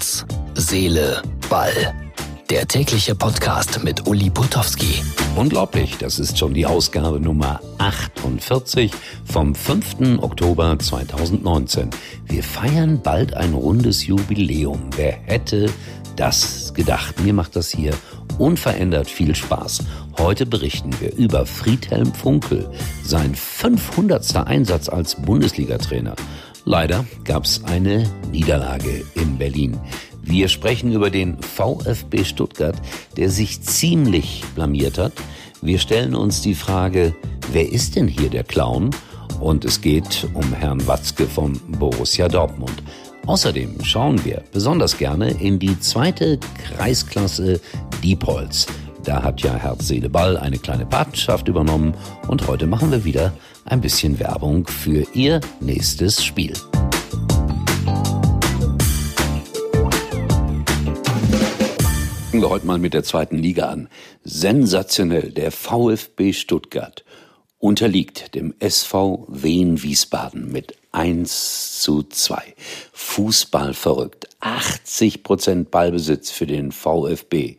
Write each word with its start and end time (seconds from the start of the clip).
Herz, 0.00 0.24
Seele, 0.54 1.20
Ball. 1.50 1.94
Der 2.48 2.66
tägliche 2.66 3.14
Podcast 3.14 3.84
mit 3.84 4.08
Uli 4.08 4.30
Putowski. 4.30 5.02
Unglaublich, 5.36 5.98
das 5.98 6.18
ist 6.18 6.38
schon 6.38 6.54
die 6.54 6.64
Ausgabe 6.64 7.20
Nummer 7.20 7.60
48 7.76 8.92
vom 9.26 9.54
5. 9.54 10.22
Oktober 10.22 10.78
2019. 10.78 11.90
Wir 12.24 12.42
feiern 12.42 13.02
bald 13.02 13.34
ein 13.34 13.52
rundes 13.52 14.06
Jubiläum. 14.06 14.88
Wer 14.96 15.12
hätte 15.26 15.70
das 16.16 16.72
gedacht? 16.72 17.20
Mir 17.20 17.34
macht 17.34 17.54
das 17.54 17.68
hier 17.68 17.92
unverändert 18.38 19.06
viel 19.06 19.34
Spaß. 19.34 19.82
Heute 20.18 20.46
berichten 20.46 20.98
wir 21.00 21.14
über 21.14 21.44
Friedhelm 21.44 22.14
Funkel, 22.14 22.70
sein 23.04 23.34
500. 23.34 24.34
Einsatz 24.46 24.88
als 24.88 25.14
Bundesliga-Trainer. 25.16 26.16
Leider 26.64 27.04
gab 27.24 27.44
es 27.44 27.64
eine 27.64 28.08
Niederlage 28.30 29.04
Berlin. 29.40 29.80
Wir 30.22 30.46
sprechen 30.48 30.92
über 30.92 31.10
den 31.10 31.42
VfB 31.42 32.24
Stuttgart, 32.24 32.76
der 33.16 33.30
sich 33.30 33.62
ziemlich 33.62 34.44
blamiert 34.54 34.98
hat. 34.98 35.12
Wir 35.62 35.80
stellen 35.80 36.14
uns 36.14 36.42
die 36.42 36.54
Frage, 36.54 37.16
wer 37.50 37.68
ist 37.72 37.96
denn 37.96 38.06
hier 38.06 38.30
der 38.30 38.44
Clown? 38.44 38.90
Und 39.40 39.64
es 39.64 39.80
geht 39.80 40.28
um 40.34 40.52
Herrn 40.52 40.86
Watzke 40.86 41.26
von 41.26 41.58
Borussia 41.78 42.28
Dortmund. 42.28 42.82
Außerdem 43.26 43.82
schauen 43.82 44.24
wir 44.24 44.42
besonders 44.52 44.98
gerne 44.98 45.30
in 45.30 45.58
die 45.58 45.78
zweite 45.80 46.38
Kreisklasse 46.62 47.60
Diepholz. 48.02 48.66
Da 49.04 49.22
hat 49.22 49.40
ja 49.40 49.54
Herz, 49.54 49.88
Seele, 49.88 50.10
Ball 50.10 50.36
eine 50.36 50.58
kleine 50.58 50.84
Patenschaft 50.84 51.48
übernommen 51.48 51.94
und 52.28 52.46
heute 52.46 52.66
machen 52.66 52.90
wir 52.90 53.04
wieder 53.04 53.32
ein 53.64 53.80
bisschen 53.80 54.18
Werbung 54.18 54.66
für 54.66 55.06
ihr 55.14 55.40
nächstes 55.60 56.22
Spiel. 56.22 56.52
Fangen 62.30 62.44
wir 62.44 62.50
heute 62.50 62.66
mal 62.66 62.78
mit 62.78 62.94
der 62.94 63.02
zweiten 63.02 63.38
Liga 63.38 63.70
an. 63.70 63.88
Sensationell, 64.22 65.32
der 65.32 65.50
VfB 65.50 66.32
Stuttgart 66.32 67.04
unterliegt 67.58 68.36
dem 68.36 68.54
SV 68.60 69.26
Wien 69.28 69.82
Wiesbaden 69.82 70.52
mit 70.52 70.76
1 70.92 71.80
zu 71.82 72.04
2. 72.04 72.54
Fußball 72.92 73.74
verrückt. 73.74 74.28
80 74.38 75.24
Prozent 75.24 75.72
Ballbesitz 75.72 76.30
für 76.30 76.46
den 76.46 76.70
VfB. 76.70 77.56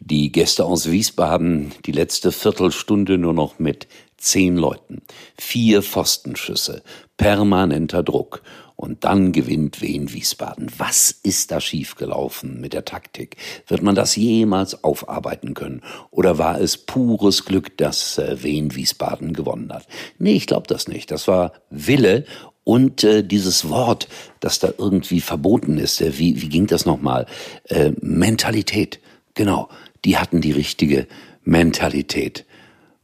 Die 0.00 0.32
Gäste 0.32 0.64
aus 0.64 0.90
Wiesbaden 0.90 1.72
die 1.84 1.92
letzte 1.92 2.32
Viertelstunde 2.32 3.18
nur 3.18 3.34
noch 3.34 3.58
mit 3.58 3.88
zehn 4.18 4.56
Leuten. 4.56 5.02
Vier 5.36 5.82
Pfostenschüsse. 5.82 6.82
Permanenter 7.16 8.02
Druck. 8.02 8.42
Und 8.76 9.02
dann 9.02 9.32
gewinnt 9.32 9.82
Wien 9.82 10.12
Wiesbaden. 10.12 10.70
Was 10.78 11.10
ist 11.10 11.50
da 11.50 11.60
schiefgelaufen 11.60 12.60
mit 12.60 12.74
der 12.74 12.84
Taktik? 12.84 13.36
Wird 13.66 13.82
man 13.82 13.96
das 13.96 14.14
jemals 14.14 14.84
aufarbeiten 14.84 15.54
können? 15.54 15.82
Oder 16.12 16.38
war 16.38 16.60
es 16.60 16.76
pures 16.76 17.44
Glück, 17.44 17.76
dass 17.76 18.18
äh, 18.18 18.40
Wien 18.44 18.76
Wiesbaden 18.76 19.32
gewonnen 19.32 19.72
hat? 19.72 19.88
Nee, 20.18 20.34
ich 20.34 20.46
glaube 20.46 20.68
das 20.68 20.86
nicht. 20.86 21.10
Das 21.10 21.26
war 21.26 21.54
Wille 21.70 22.24
und 22.62 23.02
äh, 23.02 23.24
dieses 23.24 23.68
Wort, 23.68 24.08
das 24.38 24.60
da 24.60 24.72
irgendwie 24.78 25.22
verboten 25.22 25.78
ist. 25.78 26.00
Äh, 26.00 26.16
wie, 26.18 26.40
wie 26.40 26.48
ging 26.48 26.68
das 26.68 26.86
nochmal? 26.86 27.26
Äh, 27.64 27.92
Mentalität. 28.00 29.00
Genau. 29.34 29.70
Die 30.04 30.18
hatten 30.18 30.40
die 30.40 30.52
richtige 30.52 31.08
Mentalität. 31.42 32.44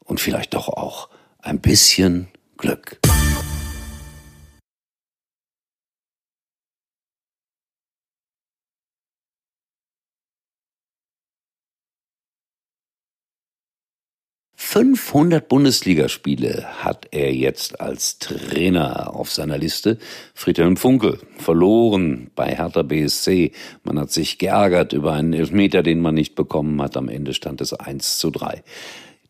Und 0.05 0.21
vielleicht 0.21 0.55
doch 0.55 0.69
auch 0.69 1.09
ein 1.39 1.61
bisschen 1.61 2.29
Glück. 2.57 2.99
500 14.75 15.49
Bundesligaspiele 15.49 16.65
hat 16.83 17.07
er 17.13 17.33
jetzt 17.33 17.81
als 17.81 18.19
Trainer 18.19 19.15
auf 19.15 19.31
seiner 19.31 19.57
Liste. 19.57 19.99
Friedhelm 20.35 20.77
Funkel 20.77 21.21
verloren 21.39 22.33
bei 22.35 22.57
Hertha 22.57 22.83
BSC. 22.83 23.53
Man 23.85 24.01
hat 24.01 24.11
sich 24.11 24.37
geärgert 24.37 24.93
über 24.93 25.13
einen 25.13 25.33
Elfmeter, 25.33 25.85
den 25.85 26.01
man 26.01 26.17
nicht 26.17 26.35
bekommen 26.35 26.83
hat. 26.83 26.97
Am 26.97 27.09
Ende 27.09 27.35
stand 27.35 27.61
es 27.61 27.73
1 27.73 28.19
zu 28.19 28.33
3. 28.33 28.65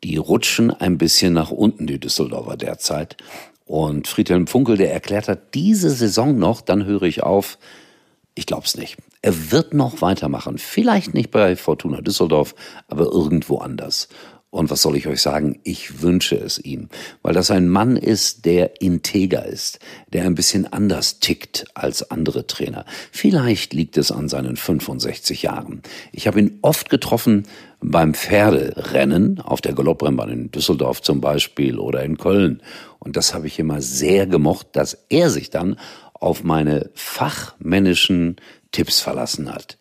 Die 0.04 0.18
rutschen 0.18 0.70
ein 0.70 0.98
bisschen 0.98 1.32
nach 1.32 1.50
unten, 1.50 1.86
die 1.86 1.98
Düsseldorfer 1.98 2.58
derzeit. 2.58 3.16
Und 3.64 4.06
Friedhelm 4.06 4.46
Funkel, 4.46 4.76
der 4.76 4.92
erklärt 4.92 5.28
hat, 5.28 5.54
diese 5.54 5.88
Saison 5.88 6.38
noch, 6.38 6.60
dann 6.60 6.84
höre 6.84 7.04
ich 7.04 7.22
auf. 7.22 7.58
Ich 8.34 8.44
glaub's 8.44 8.76
nicht. 8.76 8.98
Er 9.22 9.50
wird 9.50 9.72
noch 9.72 10.02
weitermachen. 10.02 10.58
Vielleicht 10.58 11.14
nicht 11.14 11.30
bei 11.30 11.56
Fortuna 11.56 12.02
Düsseldorf, 12.02 12.54
aber 12.88 13.04
irgendwo 13.04 13.58
anders. 13.58 14.08
Und 14.54 14.70
was 14.70 14.82
soll 14.82 14.96
ich 14.96 15.08
euch 15.08 15.20
sagen? 15.20 15.58
Ich 15.64 16.02
wünsche 16.02 16.36
es 16.36 16.58
ihm, 16.58 16.88
weil 17.22 17.34
das 17.34 17.50
ein 17.50 17.68
Mann 17.68 17.96
ist, 17.96 18.44
der 18.44 18.80
integer 18.80 19.44
ist, 19.46 19.80
der 20.12 20.24
ein 20.26 20.36
bisschen 20.36 20.72
anders 20.72 21.18
tickt 21.18 21.64
als 21.74 22.08
andere 22.12 22.46
Trainer. 22.46 22.84
Vielleicht 23.10 23.72
liegt 23.72 23.96
es 23.96 24.12
an 24.12 24.28
seinen 24.28 24.56
65 24.56 25.42
Jahren. 25.42 25.82
Ich 26.12 26.28
habe 26.28 26.38
ihn 26.38 26.58
oft 26.62 26.88
getroffen 26.88 27.48
beim 27.86 28.14
Pferderennen 28.14 29.40
auf 29.40 29.60
der 29.60 29.74
Galopprennbahn 29.74 30.30
in 30.30 30.50
Düsseldorf 30.50 31.02
zum 31.02 31.20
Beispiel 31.20 31.78
oder 31.78 32.02
in 32.02 32.16
Köln. 32.16 32.62
Und 32.98 33.16
das 33.16 33.34
habe 33.34 33.46
ich 33.46 33.58
immer 33.58 33.82
sehr 33.82 34.26
gemocht, 34.26 34.68
dass 34.72 35.04
er 35.10 35.28
sich 35.28 35.50
dann 35.50 35.76
auf 36.14 36.42
meine 36.44 36.90
fachmännischen 36.94 38.36
Tipps 38.72 39.00
verlassen 39.00 39.54
hat. 39.54 39.76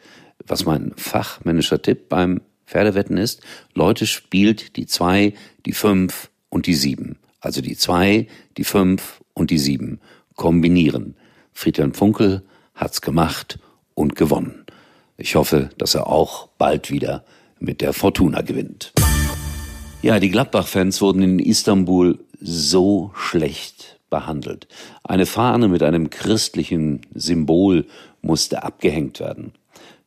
Was 0.45 0.65
mein 0.65 0.91
fachmännischer 0.97 1.81
Tipp 1.81 2.09
beim 2.09 2.41
Pferdewetten 2.65 3.17
ist, 3.17 3.41
Leute 3.73 4.05
spielt 4.05 4.75
die 4.75 4.85
zwei, 4.85 5.33
die 5.65 5.71
fünf 5.71 6.29
und 6.49 6.67
die 6.67 6.75
sieben. 6.75 7.17
Also 7.39 7.61
die 7.61 7.77
zwei, 7.77 8.27
die 8.57 8.65
fünf 8.65 9.21
und 9.33 9.49
die 9.49 9.59
sieben. 9.59 10.01
Kombinieren. 10.35 11.15
Friedhelm 11.53 11.93
Funkel 11.93 12.43
hat's 12.75 13.01
gemacht 13.01 13.59
und 13.93 14.15
gewonnen. 14.17 14.65
Ich 15.15 15.35
hoffe, 15.35 15.69
dass 15.77 15.95
er 15.95 16.07
auch 16.07 16.49
bald 16.57 16.91
wieder 16.91 17.23
mit 17.63 17.81
der 17.81 17.93
Fortuna 17.93 18.41
gewinnt. 18.41 18.93
Ja, 20.01 20.19
die 20.19 20.29
Gladbach-Fans 20.29 21.01
wurden 21.01 21.21
in 21.23 21.39
Istanbul 21.39 22.19
so 22.39 23.11
schlecht 23.15 23.99
behandelt. 24.09 24.67
Eine 25.03 25.25
Fahne 25.25 25.69
mit 25.69 25.81
einem 25.81 26.09
christlichen 26.09 27.01
Symbol 27.15 27.87
musste 28.21 28.63
abgehängt 28.63 29.19
werden. 29.21 29.53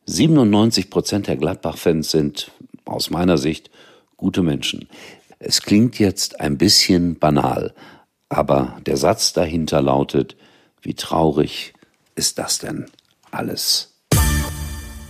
97 0.05 0.89
Prozent 0.89 1.27
der 1.27 1.35
Gladbach-Fans 1.35 2.11
sind 2.11 2.51
aus 2.85 3.09
meiner 3.09 3.37
Sicht 3.37 3.71
gute 4.15 4.43
Menschen. 4.43 4.87
Es 5.39 5.61
klingt 5.61 5.99
jetzt 5.99 6.39
ein 6.39 6.57
bisschen 6.57 7.17
banal, 7.17 7.73
aber 8.29 8.77
der 8.85 8.97
Satz 8.97 9.33
dahinter 9.33 9.81
lautet, 9.81 10.37
wie 10.81 10.93
traurig 10.93 11.73
ist 12.15 12.37
das 12.37 12.59
denn 12.59 12.85
alles? 13.31 13.95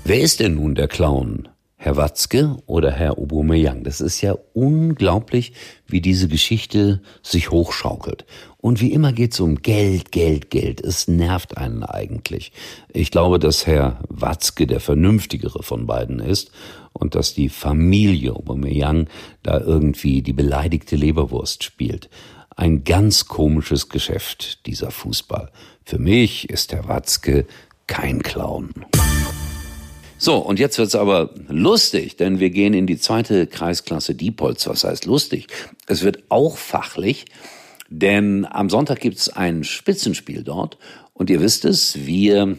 Wer 0.05 0.21
ist 0.21 0.39
denn 0.39 0.55
nun 0.55 0.75
der 0.75 0.87
Clown? 0.87 1.49
Herr 1.87 1.95
Watzke 1.95 2.57
oder 2.65 2.91
Herr 2.91 3.17
Aubameyang. 3.17 3.85
Das 3.85 4.01
ist 4.01 4.19
ja 4.19 4.35
unglaublich, 4.51 5.53
wie 5.87 6.01
diese 6.01 6.27
Geschichte 6.27 7.01
sich 7.23 7.49
hochschaukelt. 7.49 8.25
Und 8.57 8.81
wie 8.81 8.91
immer 8.91 9.13
geht 9.13 9.31
es 9.31 9.39
um 9.39 9.61
Geld, 9.61 10.11
Geld, 10.11 10.49
Geld. 10.49 10.81
Es 10.81 11.07
nervt 11.07 11.55
einen 11.55 11.83
eigentlich. 11.83 12.51
Ich 12.91 13.09
glaube, 13.09 13.39
dass 13.39 13.65
Herr 13.67 14.01
Watzke 14.09 14.67
der 14.67 14.81
vernünftigere 14.81 15.63
von 15.63 15.87
beiden 15.87 16.19
ist 16.19 16.51
und 16.91 17.15
dass 17.15 17.33
die 17.33 17.47
Familie 17.47 18.35
Aubameyang 18.35 19.07
da 19.41 19.57
irgendwie 19.57 20.21
die 20.21 20.33
beleidigte 20.33 20.97
Leberwurst 20.97 21.63
spielt. 21.63 22.09
Ein 22.53 22.83
ganz 22.83 23.27
komisches 23.27 23.87
Geschäft, 23.87 24.65
dieser 24.65 24.91
Fußball. 24.91 25.51
Für 25.85 25.99
mich 25.99 26.49
ist 26.49 26.73
Herr 26.73 26.89
Watzke 26.89 27.45
kein 27.87 28.21
Clown. 28.21 28.73
So, 30.19 30.37
und 30.37 30.57
jetzt 30.57 30.79
wird's 30.79 30.95
aber 30.95 31.29
lustig, 31.47 32.17
denn 32.17 32.39
wir 32.39 32.49
gehen 32.49 32.73
in 32.73 32.87
die 32.87 32.97
zweite 32.97 33.45
Kreisklasse 33.45 34.15
Diepholz. 34.15 34.65
Was 34.65 34.83
heißt 34.83 35.05
lustig? 35.05 35.47
Es 35.85 36.03
wird 36.03 36.23
auch 36.29 36.57
fachlich, 36.57 37.25
denn 37.89 38.47
am 38.49 38.71
Sonntag 38.71 38.99
gibt's 38.99 39.29
ein 39.29 39.63
Spitzenspiel 39.63 40.43
dort. 40.43 40.79
Und 41.13 41.29
ihr 41.29 41.39
wisst 41.39 41.65
es, 41.65 42.07
wir 42.07 42.57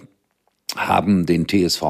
haben 0.76 1.26
den 1.26 1.48
TSV 1.48 1.82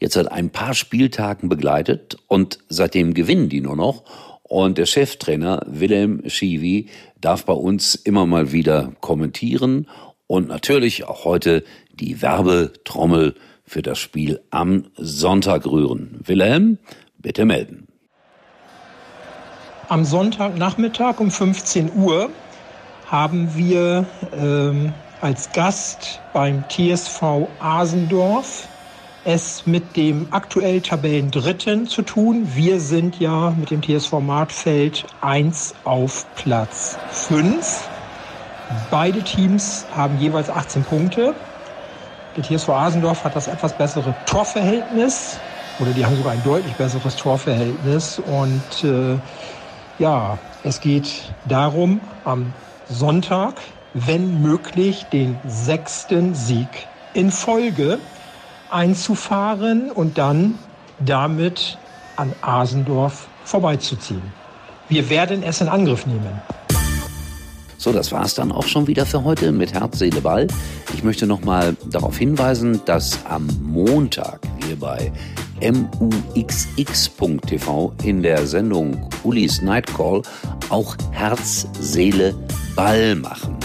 jetzt 0.00 0.14
seit 0.14 0.32
ein 0.32 0.50
paar 0.50 0.74
Spieltagen 0.74 1.48
begleitet 1.48 2.16
und 2.26 2.58
seitdem 2.68 3.14
gewinnen 3.14 3.48
die 3.48 3.60
nur 3.60 3.76
noch. 3.76 4.02
Und 4.42 4.78
der 4.78 4.86
Cheftrainer 4.86 5.64
Wilhelm 5.68 6.28
Schiwi 6.28 6.88
darf 7.20 7.44
bei 7.44 7.52
uns 7.52 7.94
immer 7.94 8.26
mal 8.26 8.50
wieder 8.50 8.92
kommentieren 9.00 9.88
und 10.26 10.48
natürlich 10.48 11.04
auch 11.04 11.24
heute 11.24 11.62
die 11.92 12.20
Werbetrommel 12.20 13.36
für 13.66 13.82
das 13.82 13.98
Spiel 13.98 14.40
am 14.50 14.84
Sonntag 14.96 15.66
rühren. 15.66 16.20
Wilhelm, 16.24 16.78
bitte 17.18 17.44
melden. 17.44 17.88
Am 19.88 20.04
Sonntagnachmittag 20.04 21.20
um 21.20 21.30
15 21.30 21.92
Uhr 21.94 22.30
haben 23.06 23.54
wir 23.56 24.06
ähm, 24.36 24.92
als 25.20 25.52
Gast 25.52 26.20
beim 26.32 26.64
TSV 26.68 27.48
Asendorf 27.60 28.68
es 29.24 29.66
mit 29.66 29.96
dem 29.96 30.28
aktuell 30.30 30.80
Tabellendritten 30.80 31.86
zu 31.86 32.02
tun. 32.02 32.46
Wir 32.54 32.78
sind 32.78 33.18
ja 33.20 33.54
mit 33.58 33.70
dem 33.70 33.82
TSV 33.82 34.20
Martfeld 34.20 35.06
1 35.22 35.74
auf 35.84 36.26
Platz 36.34 36.98
5. 37.10 37.88
Beide 38.90 39.22
Teams 39.22 39.86
haben 39.94 40.18
jeweils 40.18 40.50
18 40.50 40.84
Punkte. 40.84 41.34
Der 42.36 42.42
TSV 42.42 42.68
Asendorf 42.70 43.22
hat 43.24 43.36
das 43.36 43.46
etwas 43.46 43.72
bessere 43.74 44.12
Torverhältnis 44.26 45.38
oder 45.78 45.92
die 45.92 46.04
haben 46.04 46.16
sogar 46.16 46.32
ein 46.32 46.42
deutlich 46.42 46.74
besseres 46.76 47.14
Torverhältnis. 47.16 48.18
Und 48.18 48.82
äh, 48.82 49.18
ja, 49.98 50.38
es 50.64 50.80
geht 50.80 51.34
darum, 51.44 52.00
am 52.24 52.52
Sonntag, 52.88 53.60
wenn 53.92 54.42
möglich, 54.42 55.06
den 55.10 55.38
sechsten 55.44 56.34
Sieg 56.34 56.88
in 57.12 57.30
Folge 57.30 57.98
einzufahren 58.68 59.92
und 59.92 60.18
dann 60.18 60.58
damit 60.98 61.78
an 62.16 62.34
Asendorf 62.40 63.28
vorbeizuziehen. 63.44 64.32
Wir 64.88 65.08
werden 65.08 65.42
es 65.44 65.60
in 65.60 65.68
Angriff 65.68 66.06
nehmen. 66.06 66.42
So, 67.78 67.92
das 67.92 68.12
war 68.12 68.24
es 68.24 68.34
dann 68.34 68.52
auch 68.52 68.66
schon 68.66 68.86
wieder 68.86 69.04
für 69.06 69.24
heute 69.24 69.52
mit 69.52 69.72
Herz, 69.74 69.98
Seele, 69.98 70.20
Ball. 70.20 70.46
Ich 70.94 71.02
möchte 71.02 71.26
nochmal 71.26 71.76
darauf 71.90 72.16
hinweisen, 72.16 72.80
dass 72.84 73.18
am 73.26 73.46
Montag 73.62 74.40
wir 74.66 74.76
bei 74.76 75.12
muxx.tv 76.40 77.92
in 78.02 78.22
der 78.22 78.46
Sendung 78.46 79.08
Ulis 79.22 79.62
Nightcall 79.62 80.22
auch 80.68 80.96
Herz, 81.12 81.66
Seele, 81.80 82.34
Ball 82.74 83.14
machen. 83.16 83.56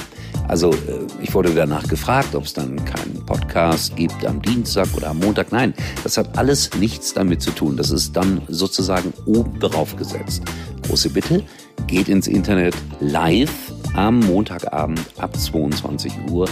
Also 0.50 0.72
äh, 0.72 1.06
ich 1.22 1.34
wurde 1.34 1.54
danach 1.54 1.88
gefragt, 1.88 2.34
ob 2.34 2.46
es 2.46 2.54
dann 2.54 2.84
keinen 2.84 3.24
Podcast 3.26 3.96
gibt 3.96 4.26
am 4.26 4.42
Dienstag 4.42 4.88
oder 4.96 5.10
am 5.10 5.20
Montag. 5.20 5.52
Nein, 5.52 5.76
das 6.04 6.18
hat 6.18 6.38
alles 6.38 6.72
nichts 6.80 7.14
damit 7.14 7.42
zu 7.42 7.52
tun. 7.52 7.78
Das 7.78 7.92
ist 7.92 8.16
dann 8.16 8.42
sozusagen 8.48 9.14
oben 9.26 9.60
drauf 9.60 9.96
gesetzt. 9.96 10.42
Große 10.88 11.12
Bitte, 11.12 11.44
geht 11.86 12.10
ins 12.10 12.28
Internet 12.28 12.76
live 13.00 13.69
am 13.96 14.20
Montagabend 14.20 15.02
ab 15.18 15.36
22 15.36 16.12
Uhr 16.30 16.48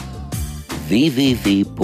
www.muxx.tv. 0.88 1.75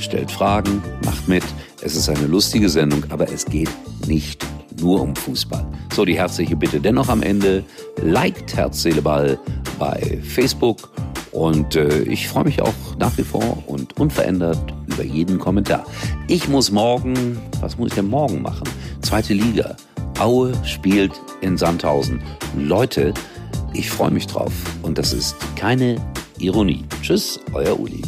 Stellt 0.00 0.30
Fragen, 0.30 0.82
macht 1.04 1.28
mit. 1.28 1.44
Es 1.82 1.96
ist 1.96 2.08
eine 2.08 2.26
lustige 2.26 2.68
Sendung, 2.68 3.04
aber 3.10 3.32
es 3.32 3.44
geht 3.44 3.70
nicht 4.06 4.46
nur 4.80 5.00
um 5.00 5.16
Fußball. 5.16 5.66
So, 5.94 6.04
die 6.04 6.16
herzliche 6.16 6.56
Bitte 6.56 6.80
dennoch 6.80 7.08
am 7.08 7.22
Ende. 7.22 7.64
Liked 8.02 8.54
Herz, 8.56 8.86
Ball 9.02 9.38
bei 9.78 10.20
Facebook. 10.22 10.90
Und 11.32 11.76
äh, 11.76 12.02
ich 12.02 12.28
freue 12.28 12.44
mich 12.44 12.62
auch 12.62 12.74
nach 12.98 13.16
wie 13.18 13.22
vor 13.22 13.62
und 13.66 13.98
unverändert 13.98 14.58
über 14.86 15.04
jeden 15.04 15.38
Kommentar. 15.38 15.84
Ich 16.26 16.48
muss 16.48 16.70
morgen, 16.70 17.38
was 17.60 17.76
muss 17.78 17.88
ich 17.88 17.94
denn 17.94 18.08
morgen 18.08 18.42
machen? 18.42 18.68
Zweite 19.02 19.34
Liga. 19.34 19.76
Aue 20.18 20.52
spielt 20.64 21.12
in 21.42 21.56
Sandhausen. 21.56 22.20
Leute, 22.56 23.14
ich 23.72 23.88
freue 23.88 24.10
mich 24.10 24.26
drauf. 24.26 24.52
Und 24.82 24.98
das 24.98 25.12
ist 25.12 25.36
keine 25.54 25.96
Ironie. 26.38 26.84
Tschüss, 27.02 27.38
euer 27.52 27.78
Uli. 27.78 28.02